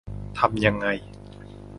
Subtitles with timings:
[0.37, 0.87] ทำยังไง